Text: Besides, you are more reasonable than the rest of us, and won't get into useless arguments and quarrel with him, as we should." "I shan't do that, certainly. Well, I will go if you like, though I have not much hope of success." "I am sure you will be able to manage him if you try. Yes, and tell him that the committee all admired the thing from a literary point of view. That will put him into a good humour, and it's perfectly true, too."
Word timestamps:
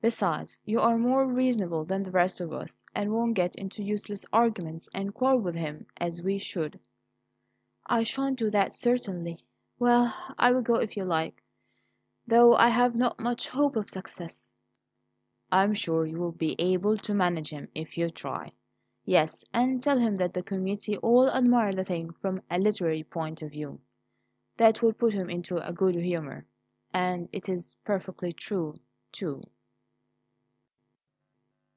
Besides, 0.00 0.60
you 0.64 0.78
are 0.78 0.96
more 0.96 1.26
reasonable 1.26 1.84
than 1.84 2.04
the 2.04 2.12
rest 2.12 2.40
of 2.40 2.52
us, 2.52 2.80
and 2.94 3.10
won't 3.12 3.34
get 3.34 3.56
into 3.56 3.82
useless 3.82 4.24
arguments 4.32 4.88
and 4.94 5.12
quarrel 5.12 5.40
with 5.40 5.56
him, 5.56 5.86
as 5.96 6.22
we 6.22 6.38
should." 6.38 6.78
"I 7.84 8.04
shan't 8.04 8.38
do 8.38 8.48
that, 8.50 8.72
certainly. 8.72 9.40
Well, 9.80 10.14
I 10.38 10.52
will 10.52 10.62
go 10.62 10.76
if 10.76 10.96
you 10.96 11.02
like, 11.04 11.42
though 12.28 12.54
I 12.54 12.68
have 12.68 12.94
not 12.94 13.18
much 13.18 13.48
hope 13.48 13.74
of 13.74 13.90
success." 13.90 14.54
"I 15.50 15.64
am 15.64 15.74
sure 15.74 16.06
you 16.06 16.18
will 16.20 16.30
be 16.30 16.54
able 16.60 16.96
to 16.98 17.12
manage 17.12 17.50
him 17.50 17.66
if 17.74 17.98
you 17.98 18.08
try. 18.08 18.52
Yes, 19.04 19.42
and 19.52 19.82
tell 19.82 19.98
him 19.98 20.16
that 20.18 20.32
the 20.32 20.44
committee 20.44 20.96
all 20.98 21.26
admired 21.28 21.74
the 21.74 21.82
thing 21.82 22.12
from 22.20 22.40
a 22.48 22.60
literary 22.60 23.02
point 23.02 23.42
of 23.42 23.50
view. 23.50 23.80
That 24.58 24.80
will 24.80 24.92
put 24.92 25.12
him 25.12 25.28
into 25.28 25.56
a 25.56 25.72
good 25.72 25.96
humour, 25.96 26.46
and 26.94 27.28
it's 27.32 27.74
perfectly 27.84 28.32
true, 28.32 28.76
too." 29.10 29.42